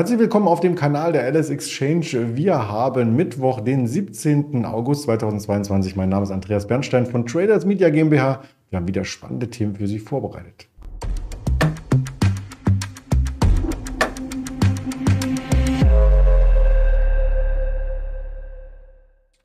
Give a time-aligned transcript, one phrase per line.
[0.00, 2.34] Herzlich willkommen auf dem Kanal der LS Exchange.
[2.34, 4.64] Wir haben Mittwoch, den 17.
[4.64, 5.94] August 2022.
[5.94, 8.40] Mein Name ist Andreas Bernstein von Traders Media GmbH.
[8.70, 10.68] Wir haben wieder spannende Themen für Sie vorbereitet.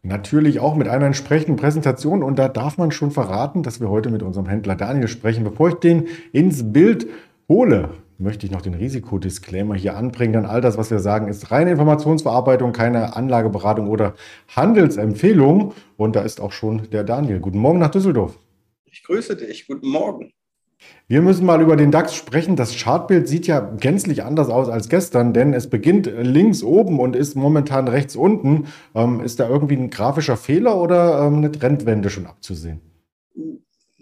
[0.03, 4.09] Natürlich auch mit einer entsprechenden Präsentation und da darf man schon verraten, dass wir heute
[4.09, 5.43] mit unserem Händler Daniel sprechen.
[5.43, 7.07] Bevor ich den ins Bild
[7.49, 10.33] hole, möchte ich noch den Risikodisclaimer hier anbringen.
[10.33, 14.13] Denn all das, was wir sagen, ist reine Informationsverarbeitung, keine Anlageberatung oder
[14.55, 15.73] Handelsempfehlung.
[15.97, 17.39] Und da ist auch schon der Daniel.
[17.39, 18.37] Guten Morgen nach Düsseldorf.
[18.85, 19.67] Ich grüße dich.
[19.67, 20.31] Guten Morgen.
[21.07, 22.55] Wir müssen mal über den DAX sprechen.
[22.55, 27.15] Das Chartbild sieht ja gänzlich anders aus als gestern, denn es beginnt links oben und
[27.15, 28.67] ist momentan rechts unten.
[28.93, 32.81] Ähm, ist da irgendwie ein grafischer Fehler oder ähm, eine Trendwende schon abzusehen?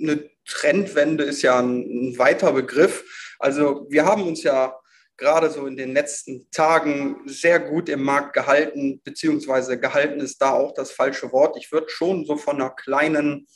[0.03, 3.35] Eine Trendwende ist ja ein, ein weiter Begriff.
[3.39, 4.75] Also wir haben uns ja
[5.17, 10.51] gerade so in den letzten Tagen sehr gut im Markt gehalten, beziehungsweise gehalten ist da
[10.51, 11.55] auch das falsche Wort.
[11.57, 13.47] Ich würde schon so von einer kleinen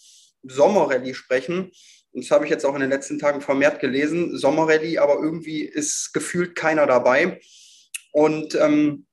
[0.44, 1.72] Sommerrallye sprechen.
[2.12, 4.38] Und das habe ich jetzt auch in den letzten Tagen vermehrt gelesen.
[4.38, 7.40] Sommerrallye, aber irgendwie ist gefühlt keiner dabei.
[8.12, 9.06] Und ähm,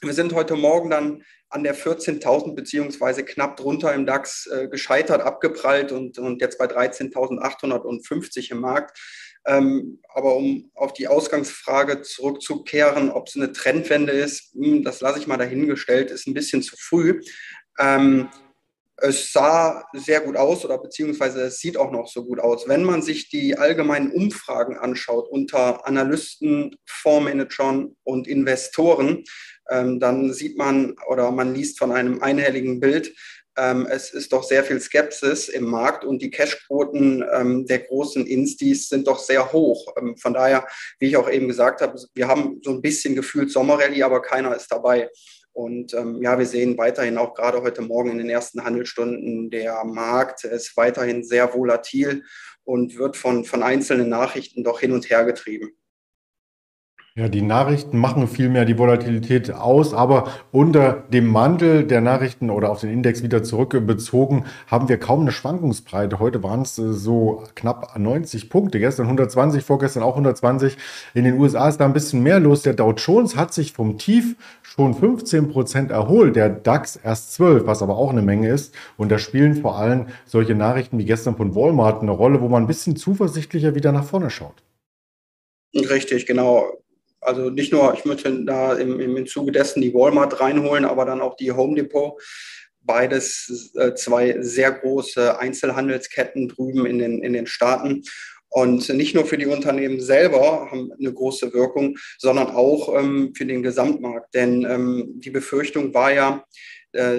[0.00, 5.22] wir sind heute Morgen dann an der 14.000 beziehungsweise knapp drunter im DAX äh, gescheitert,
[5.22, 8.98] abgeprallt und, und jetzt bei 13.850 im Markt.
[9.46, 15.18] Ähm, aber um auf die Ausgangsfrage zurückzukehren, ob es eine Trendwende ist, hm, das lasse
[15.18, 17.20] ich mal dahingestellt, ist ein bisschen zu früh.
[17.78, 18.28] Ähm,
[18.98, 22.68] es sah sehr gut aus oder beziehungsweise es sieht auch noch so gut aus.
[22.68, 29.24] Wenn man sich die allgemeinen Umfragen anschaut unter Analysten, Fondsmanagern und Investoren,
[29.70, 33.14] ähm, dann sieht man oder man liest von einem einhelligen Bild,
[33.56, 38.26] ähm, es ist doch sehr viel Skepsis im Markt und die Cashquoten ähm, der großen
[38.26, 39.94] Instis sind doch sehr hoch.
[39.96, 40.66] Ähm, von daher,
[40.98, 44.56] wie ich auch eben gesagt habe, wir haben so ein bisschen gefühlt Sommerrallye, aber keiner
[44.56, 45.08] ist dabei.
[45.54, 49.84] Und ähm, ja, wir sehen weiterhin auch gerade heute Morgen in den ersten Handelsstunden, der
[49.84, 52.24] Markt ist weiterhin sehr volatil
[52.64, 55.70] und wird von, von einzelnen Nachrichten doch hin und her getrieben.
[57.16, 62.72] Ja, die Nachrichten machen vielmehr die Volatilität aus, aber unter dem Mantel der Nachrichten oder
[62.72, 66.18] auf den Index wieder zurückbezogen haben wir kaum eine Schwankungsbreite.
[66.18, 70.76] Heute waren es äh, so knapp 90 Punkte, gestern 120, vorgestern auch 120.
[71.14, 72.62] In den USA ist da ein bisschen mehr los.
[72.62, 77.64] Der Dow Jones hat sich vom Tief schon 15 Prozent erholt, der DAX erst 12,
[77.64, 78.74] was aber auch eine Menge ist.
[78.96, 82.64] Und da spielen vor allem solche Nachrichten wie gestern von Walmart eine Rolle, wo man
[82.64, 84.64] ein bisschen zuversichtlicher wieder nach vorne schaut.
[85.76, 86.64] Richtig, genau
[87.24, 91.20] also nicht nur, ich möchte da im, im Zuge dessen die Walmart reinholen, aber dann
[91.20, 92.20] auch die Home Depot.
[92.80, 98.02] Beides äh, zwei sehr große Einzelhandelsketten drüben in den, in den Staaten.
[98.50, 103.46] Und nicht nur für die Unternehmen selber haben eine große Wirkung, sondern auch ähm, für
[103.46, 104.32] den Gesamtmarkt.
[104.34, 106.44] Denn ähm, die Befürchtung war ja,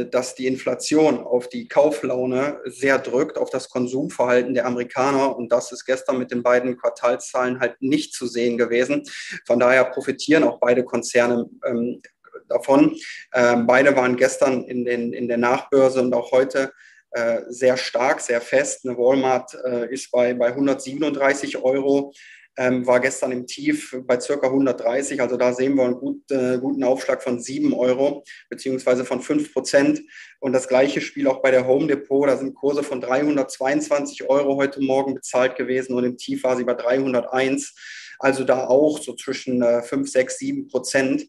[0.09, 5.35] dass die Inflation auf die Kauflaune sehr drückt, auf das Konsumverhalten der Amerikaner.
[5.35, 9.03] Und das ist gestern mit den beiden Quartalszahlen halt nicht zu sehen gewesen.
[9.45, 12.01] Von daher profitieren auch beide Konzerne ähm,
[12.47, 12.95] davon.
[13.33, 16.71] Ähm, beide waren gestern in, den, in der Nachbörse und auch heute
[17.11, 18.85] äh, sehr stark, sehr fest.
[18.85, 22.13] Eine Walmart äh, ist bei, bei 137 Euro
[22.57, 25.21] ähm, war gestern im Tief bei circa 130.
[25.21, 29.53] Also da sehen wir einen gut, äh, guten Aufschlag von 7 Euro beziehungsweise von 5
[29.53, 30.01] Prozent.
[30.39, 32.27] Und das gleiche Spiel auch bei der Home Depot.
[32.27, 36.63] Da sind Kurse von 322 Euro heute Morgen bezahlt gewesen und im Tief war sie
[36.63, 37.75] bei 301.
[38.19, 41.27] Also da auch so zwischen äh, 5, 6, 7 Prozent.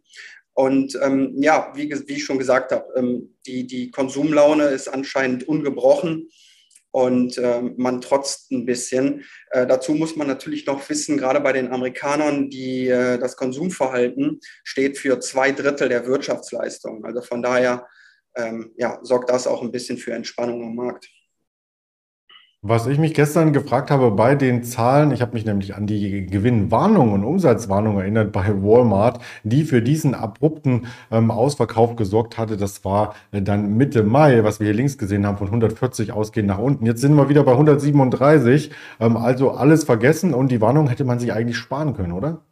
[0.55, 5.47] Und ähm, ja, wie, wie ich schon gesagt habe, ähm, die, die Konsumlaune ist anscheinend
[5.47, 6.31] ungebrochen
[6.97, 9.23] und äh, man trotzt ein bisschen.
[9.51, 14.41] Äh, dazu muss man natürlich noch wissen, gerade bei den Amerikanern, die, äh, das Konsumverhalten
[14.65, 17.05] steht für zwei Drittel der Wirtschaftsleistung.
[17.05, 17.87] Also von daher
[18.35, 21.11] ähm, ja, sorgt das auch ein bisschen für Entspannung am Markt.
[22.69, 26.27] Was ich mich gestern gefragt habe bei den Zahlen, ich habe mich nämlich an die
[26.27, 32.57] Gewinnwarnung und Umsatzwarnung erinnert bei Walmart, die für diesen abrupten ähm, Ausverkauf gesorgt hatte.
[32.57, 36.49] Das war äh, dann Mitte Mai, was wir hier links gesehen haben, von 140 ausgehend
[36.49, 36.87] nach unten.
[36.87, 41.21] Jetzt sind wir wieder bei 137, ähm, also alles vergessen und die Warnung hätte man
[41.21, 42.43] sich eigentlich sparen können, oder?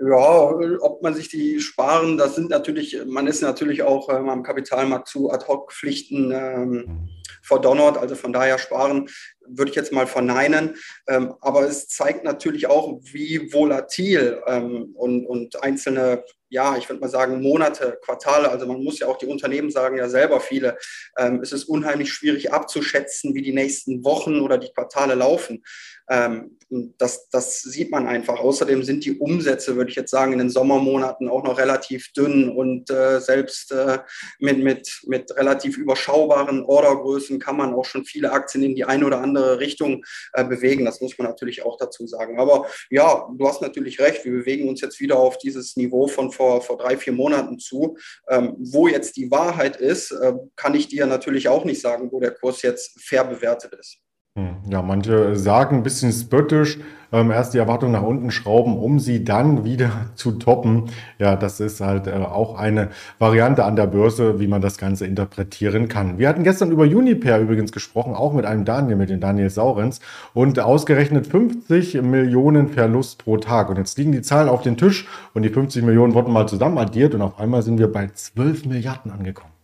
[0.00, 0.50] Ja,
[0.80, 5.06] ob man sich die sparen, das sind natürlich, man ist natürlich auch ähm, am Kapitalmarkt
[5.06, 7.08] zu Ad-Hoc-Pflichten ähm,
[7.44, 7.98] verdonnert.
[7.98, 9.08] Also von daher sparen
[9.46, 10.76] würde ich jetzt mal verneinen.
[11.08, 16.24] Ähm, aber es zeigt natürlich auch, wie volatil ähm, und, und einzelne
[16.54, 19.96] ja, ich würde mal sagen, Monate, Quartale, also man muss ja auch die Unternehmen sagen,
[19.96, 20.78] ja selber viele,
[21.18, 25.64] ähm, es ist unheimlich schwierig abzuschätzen, wie die nächsten Wochen oder die Quartale laufen.
[26.08, 26.58] Ähm,
[26.98, 28.38] das, das sieht man einfach.
[28.38, 32.48] Außerdem sind die Umsätze, würde ich jetzt sagen, in den Sommermonaten auch noch relativ dünn
[32.48, 33.98] und äh, selbst äh,
[34.38, 39.06] mit, mit, mit relativ überschaubaren Ordergrößen kann man auch schon viele Aktien in die eine
[39.06, 40.84] oder andere Richtung äh, bewegen.
[40.84, 42.38] Das muss man natürlich auch dazu sagen.
[42.38, 44.24] Aber ja, du hast natürlich recht.
[44.24, 47.96] Wir bewegen uns jetzt wieder auf dieses Niveau von vor, vor drei, vier Monaten zu.
[48.28, 52.20] Ähm, wo jetzt die Wahrheit ist, äh, kann ich dir natürlich auch nicht sagen, wo
[52.20, 53.98] der Kurs jetzt fair bewertet ist.
[54.36, 56.78] Hm, ja, manche sagen ein bisschen spöttisch,
[57.14, 60.90] ähm, erst die Erwartung nach unten schrauben, um sie dann wieder zu toppen.
[61.18, 65.06] Ja, das ist halt äh, auch eine Variante an der Börse, wie man das Ganze
[65.06, 66.18] interpretieren kann.
[66.18, 70.00] Wir hatten gestern über Uniper übrigens gesprochen, auch mit einem Daniel, mit dem Daniel Saurenz,
[70.34, 73.70] und ausgerechnet 50 Millionen Verlust pro Tag.
[73.70, 76.78] Und jetzt liegen die Zahlen auf den Tisch und die 50 Millionen wurden mal zusammen
[76.78, 79.54] addiert und auf einmal sind wir bei 12 Milliarden angekommen.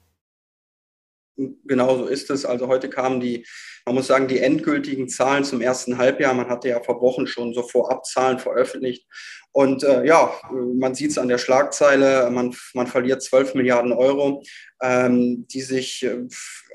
[1.65, 2.45] Genau so ist es.
[2.45, 3.47] Also heute kamen die,
[3.87, 6.35] man muss sagen, die endgültigen Zahlen zum ersten Halbjahr.
[6.35, 9.07] Man hatte ja vor Wochen schon so Vorabzahlen veröffentlicht.
[9.53, 10.33] Und äh, ja,
[10.77, 14.43] man sieht es an der Schlagzeile, man, man verliert 12 Milliarden Euro,
[14.81, 16.29] ähm, die sich äh,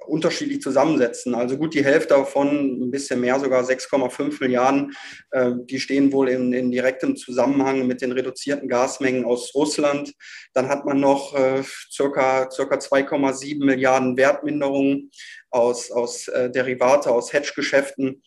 [0.08, 1.36] unterschiedlich zusammensetzen.
[1.36, 4.94] Also gut die Hälfte davon, ein bisschen mehr, sogar 6,5 Milliarden,
[5.32, 10.14] äh, die stehen wohl in, in, direktem Zusammenhang mit den reduzierten Gasmengen aus Russland.
[10.54, 15.12] Dann hat man noch äh, circa, circa 2,7 Milliarden Wertminderungen
[15.56, 18.22] aus, aus äh, Derivate, aus Hedgegeschäften.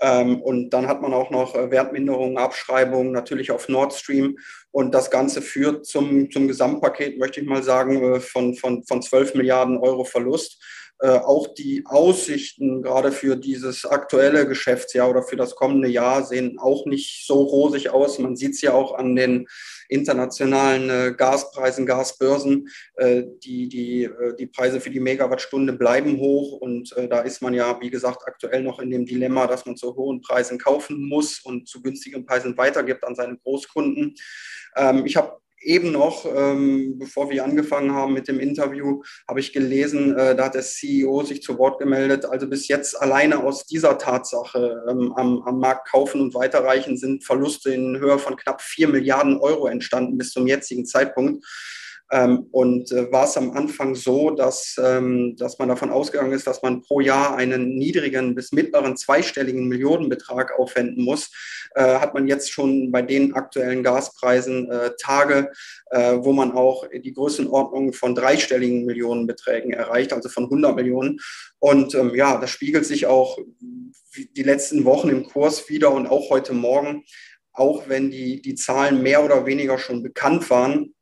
[0.00, 4.36] Ähm, und dann hat man auch noch äh, Wertminderungen, Abschreibungen natürlich auf Nord Stream.
[4.70, 9.00] Und das Ganze führt zum, zum Gesamtpaket, möchte ich mal sagen, äh, von, von, von
[9.00, 10.62] 12 Milliarden Euro Verlust.
[10.98, 16.58] Äh, auch die Aussichten gerade für dieses aktuelle Geschäftsjahr oder für das kommende Jahr sehen
[16.58, 18.18] auch nicht so rosig aus.
[18.18, 19.46] Man sieht es ja auch an den
[19.88, 22.68] internationalen äh, Gaspreisen, Gasbörsen.
[22.96, 27.54] Äh, die, die, äh, die Preise für die Megawattstunde bleiben hoch und da ist man
[27.54, 31.40] ja, wie gesagt, aktuell noch in dem Dilemma, dass man zu hohen Preisen kaufen muss
[31.40, 34.14] und zu günstigen Preisen weitergibt an seine Großkunden.
[34.76, 39.52] Ähm, ich habe eben noch, ähm, bevor wir angefangen haben mit dem Interview, habe ich
[39.52, 42.24] gelesen, äh, da hat der CEO sich zu Wort gemeldet.
[42.24, 47.24] Also bis jetzt alleine aus dieser Tatsache ähm, am, am Markt kaufen und weiterreichen sind
[47.24, 51.44] Verluste in Höhe von knapp vier Milliarden Euro entstanden bis zum jetzigen Zeitpunkt.
[52.12, 56.46] Ähm, und äh, war es am Anfang so, dass, ähm, dass man davon ausgegangen ist,
[56.46, 61.30] dass man pro Jahr einen niedrigen bis mittleren zweistelligen Millionenbetrag aufwenden muss,
[61.74, 65.50] äh, hat man jetzt schon bei den aktuellen Gaspreisen äh, Tage,
[65.90, 71.18] äh, wo man auch die Größenordnung von dreistelligen Millionenbeträgen erreicht, also von 100 Millionen.
[71.58, 76.30] Und ähm, ja, das spiegelt sich auch die letzten Wochen im Kurs wieder und auch
[76.30, 77.04] heute Morgen
[77.56, 80.94] auch wenn die, die Zahlen mehr oder weniger schon bekannt waren,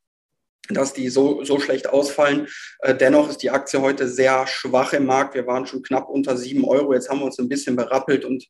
[0.71, 2.49] dass die so, so schlecht ausfallen.
[2.81, 5.35] Äh, dennoch ist die Aktie heute sehr schwach im Markt.
[5.35, 6.95] Wir waren schon knapp unter sieben Euro.
[6.95, 8.47] Jetzt haben wir uns ein bisschen berappelt und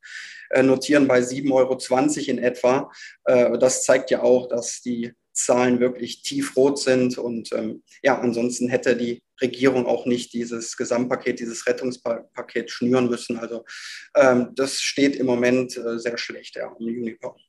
[0.50, 2.90] äh, notieren bei 7,20 Euro in etwa.
[3.24, 7.18] Äh, das zeigt ja auch, dass die Zahlen wirklich tiefrot sind.
[7.18, 13.38] Und ähm, ja, ansonsten hätte die Regierung auch nicht dieses Gesamtpaket, dieses Rettungspaket schnüren müssen.
[13.38, 13.64] Also
[14.16, 17.40] ähm, das steht im Moment äh, sehr schlecht ja, um Unicorn.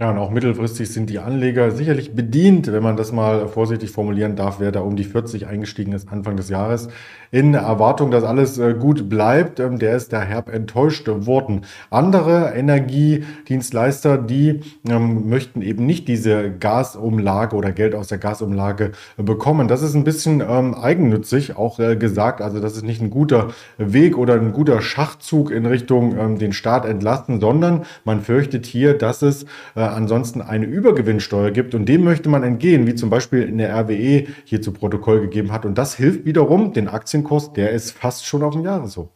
[0.00, 4.36] Ja, und auch mittelfristig sind die Anleger sicherlich bedient, wenn man das mal vorsichtig formulieren
[4.36, 6.86] darf, wer da um die 40 eingestiegen ist Anfang des Jahres,
[7.32, 11.62] in Erwartung, dass alles äh, gut bleibt, ähm, der ist da herb enttäuscht worden.
[11.90, 19.66] Andere Energiedienstleister, die ähm, möchten eben nicht diese Gasumlage oder Geld aus der Gasumlage bekommen.
[19.66, 22.40] Das ist ein bisschen ähm, eigennützig auch äh, gesagt.
[22.40, 26.84] Also das ist nicht ein guter Weg oder ein guter Schachzug in Richtung den Staat
[26.84, 29.44] entlasten, sondern man fürchtet hier, dass es
[29.74, 33.74] äh, ansonsten eine Übergewinnsteuer gibt und dem möchte man entgehen, wie zum Beispiel in der
[33.74, 35.64] RWE hier zu Protokoll gegeben hat.
[35.64, 39.08] Und das hilft wiederum, den Aktienkurs, der ist fast schon auf dem Jahreshoch.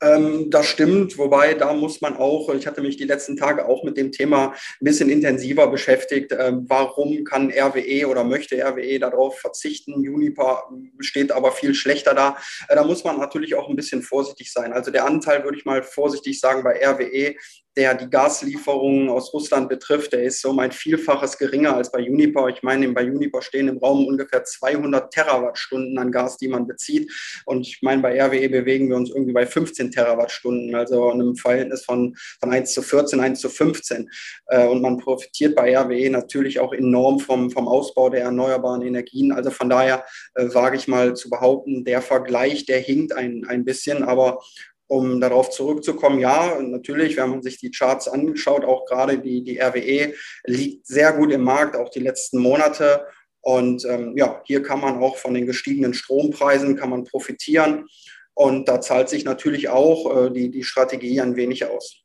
[0.00, 3.82] Ähm, das stimmt, wobei da muss man auch, ich hatte mich die letzten Tage auch
[3.82, 6.32] mit dem Thema ein bisschen intensiver beschäftigt.
[6.38, 10.02] Ähm, warum kann RWE oder möchte RWE darauf verzichten?
[10.02, 10.68] Juniper
[11.00, 12.36] steht aber viel schlechter da.
[12.68, 14.72] Äh, da muss man natürlich auch ein bisschen vorsichtig sein.
[14.72, 17.34] Also der Anteil, würde ich mal vorsichtig sagen, bei RWE
[17.78, 22.48] der die Gaslieferungen aus Russland betrifft, der ist um ein Vielfaches geringer als bei Uniper.
[22.48, 27.08] Ich meine, bei Uniper stehen im Raum ungefähr 200 Terawattstunden an Gas, die man bezieht.
[27.46, 31.36] Und ich meine, bei RWE bewegen wir uns irgendwie bei 15 Terawattstunden, also in einem
[31.36, 34.10] Verhältnis von, von 1 zu 14, 1 zu 15.
[34.46, 39.30] Äh, und man profitiert bei RWE natürlich auch enorm vom, vom Ausbau der erneuerbaren Energien.
[39.30, 40.04] Also von daher
[40.34, 44.02] äh, wage ich mal zu behaupten, der Vergleich, der hinkt ein, ein bisschen.
[44.02, 44.40] Aber
[44.88, 49.60] um darauf zurückzukommen, ja, natürlich, wenn man sich die Charts anschaut, auch gerade die, die
[49.60, 50.14] RWE
[50.44, 53.06] liegt sehr gut im Markt, auch die letzten Monate.
[53.40, 57.86] Und ähm, ja, hier kann man auch von den gestiegenen Strompreisen kann man profitieren.
[58.34, 62.02] Und da zahlt sich natürlich auch äh, die, die Strategie ein wenig aus.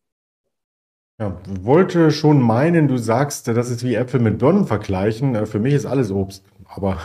[1.19, 5.35] Ja, wollte schon meinen, du sagst, das ist wie Äpfel mit Birnen vergleichen.
[5.35, 6.99] Äh, für mich ist alles Obst, aber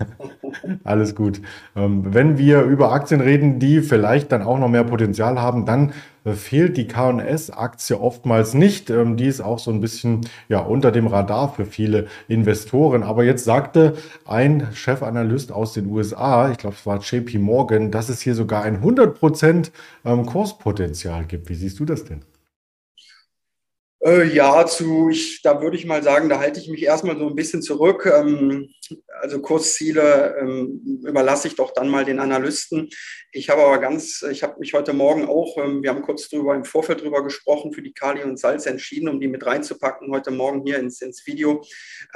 [0.84, 1.40] alles gut.
[1.76, 5.92] Ähm, wenn wir über Aktien reden, die vielleicht dann auch noch mehr Potenzial haben, dann
[6.24, 8.90] äh, fehlt die K&S-Aktie oftmals nicht.
[8.90, 13.02] Ähm, die ist auch so ein bisschen ja, unter dem Radar für viele Investoren.
[13.02, 13.94] Aber jetzt sagte
[14.24, 18.62] ein Chefanalyst aus den USA, ich glaube es war JP Morgan, dass es hier sogar
[18.62, 19.70] ein 100%
[20.04, 21.48] ähm, Kurspotenzial gibt.
[21.48, 22.22] Wie siehst du das denn?
[24.04, 27.28] Äh, ja, zu, ich, da würde ich mal sagen, da halte ich mich erstmal so
[27.28, 28.10] ein bisschen zurück.
[28.12, 28.68] Ähm,
[29.22, 32.90] also Kursziele ähm, überlasse ich doch dann mal den Analysten.
[33.30, 36.56] Ich habe aber ganz, ich habe mich heute Morgen auch, ähm, wir haben kurz drüber
[36.56, 40.32] im Vorfeld drüber gesprochen, für die Kali und Salz entschieden, um die mit reinzupacken heute
[40.32, 41.64] Morgen hier ins, ins Video,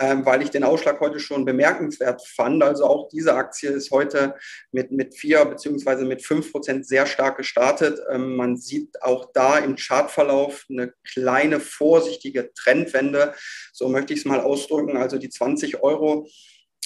[0.00, 2.64] ähm, weil ich den Ausschlag heute schon bemerkenswert fand.
[2.64, 4.34] Also auch diese Aktie ist heute
[4.72, 8.00] mit, mit vier beziehungsweise mit fünf Prozent sehr stark gestartet.
[8.10, 13.32] Ähm, man sieht auch da im Chartverlauf eine kleine vorsichtige Trendwende.
[13.72, 14.96] So möchte ich es mal ausdrücken.
[14.96, 16.26] Also die 20 Euro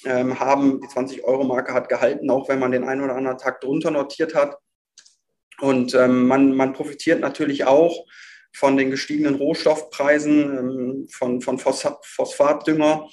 [0.08, 4.34] haben, die 20-Euro-Marke hat gehalten, auch wenn man den einen oder anderen Tag drunter notiert
[4.34, 4.56] hat.
[5.60, 8.06] Und ähm, man, man profitiert natürlich auch
[8.52, 13.08] von den gestiegenen Rohstoffpreisen, ähm, von, von Phosphatdünger.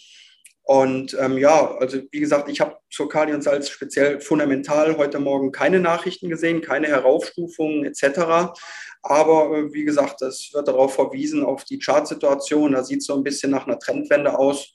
[0.63, 5.19] Und ähm, ja, also wie gesagt, ich habe zur Kali und Salz speziell fundamental heute
[5.19, 8.51] Morgen keine Nachrichten gesehen, keine Heraufstufungen etc.
[9.01, 12.73] Aber äh, wie gesagt, es wird darauf verwiesen, auf die Chartsituation.
[12.73, 14.73] Da sieht es so ein bisschen nach einer Trendwende aus.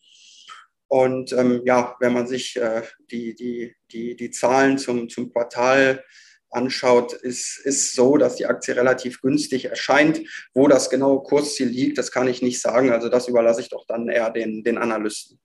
[0.93, 6.05] Und ähm, ja, wenn man sich äh, die, die, die, die Zahlen zum, zum Quartal
[6.51, 10.21] anschaut, ist, ist so, dass die Aktie relativ günstig erscheint.
[10.53, 12.91] Wo das genaue Kursziel liegt, das kann ich nicht sagen.
[12.91, 15.39] Also das überlasse ich doch dann eher den, den Analysten.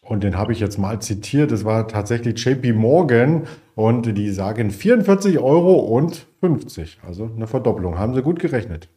[0.00, 1.50] Und den habe ich jetzt mal zitiert.
[1.50, 7.00] Das war tatsächlich JP Morgan und die sagen 44 Euro und 50.
[7.06, 7.98] Also eine Verdopplung.
[7.98, 8.88] Haben sie gut gerechnet.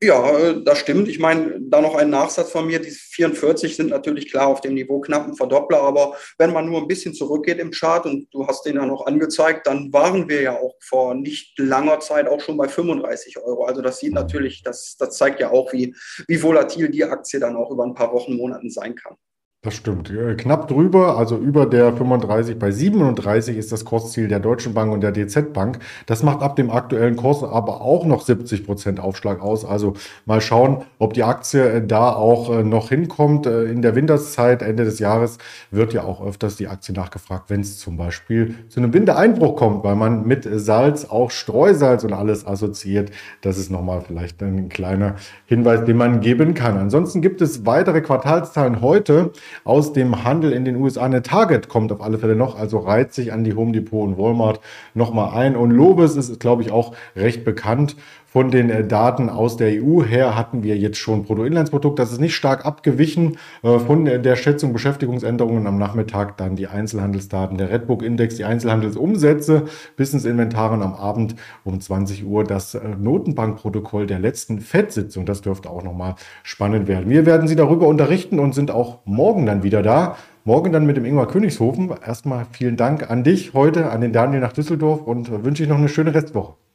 [0.00, 1.08] Ja, das stimmt.
[1.08, 2.78] Ich meine, da noch ein Nachsatz von mir.
[2.78, 6.86] Die 44 sind natürlich klar auf dem Niveau knappen Verdoppler, aber wenn man nur ein
[6.86, 10.56] bisschen zurückgeht im Chart und du hast den ja noch angezeigt, dann waren wir ja
[10.56, 13.64] auch vor nicht langer Zeit auch schon bei 35 Euro.
[13.64, 15.92] Also das sieht natürlich, das, das zeigt ja auch, wie,
[16.28, 19.16] wie volatil die Aktie dann auch über ein paar Wochen, Monaten sein kann.
[19.62, 20.12] Das stimmt.
[20.36, 25.00] Knapp drüber, also über der 35 bei 37 ist das Kursziel der Deutschen Bank und
[25.00, 25.80] der DZ Bank.
[26.06, 29.64] Das macht ab dem aktuellen Kurs aber auch noch 70 Prozent Aufschlag aus.
[29.64, 29.94] Also
[30.26, 33.46] mal schauen, ob die Aktie äh, da auch äh, noch hinkommt.
[33.46, 35.38] Äh, in der Winterszeit, Ende des Jahres,
[35.72, 39.82] wird ja auch öfters die Aktie nachgefragt, wenn es zum Beispiel zu einem Wintereinbruch kommt,
[39.82, 43.10] weil man mit Salz auch Streusalz und alles assoziiert.
[43.40, 46.78] Das ist nochmal vielleicht ein kleiner Hinweis, den man geben kann.
[46.78, 49.32] Ansonsten gibt es weitere Quartalszahlen heute
[49.64, 51.02] aus dem Handel in den USA.
[51.02, 54.18] Eine Target kommt auf alle Fälle noch, also reiht sich an die Home Depot und
[54.18, 54.60] Walmart
[54.94, 55.56] nochmal ein.
[55.56, 57.96] Und Lobes ist, glaube ich, auch recht bekannt
[58.30, 61.98] von den äh, Daten aus der EU her hatten wir jetzt schon Bruttoinlandsprodukt.
[61.98, 66.36] Das ist nicht stark abgewichen äh, von der Schätzung Beschäftigungsänderungen am Nachmittag.
[66.36, 69.64] Dann die Einzelhandelsdaten, der Redbook-Index, die Einzelhandelsumsätze,
[69.96, 72.44] Business-Inventaren am Abend um 20 Uhr.
[72.44, 75.24] Das äh, Notenbankprotokoll der letzten FED-Sitzung.
[75.24, 77.08] Das dürfte auch nochmal spannend werden.
[77.08, 80.16] Wir werden Sie darüber unterrichten und sind auch morgen dann wieder da.
[80.44, 81.90] Morgen dann mit dem Ingmar Königshofen.
[82.06, 85.78] Erstmal vielen Dank an dich heute, an den Daniel nach Düsseldorf und wünsche ich noch
[85.78, 86.67] eine schöne Restwoche.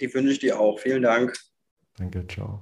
[0.00, 0.78] Die wünsche ich dir auch.
[0.78, 1.38] Vielen Dank.
[1.96, 2.60] Danke, ciao.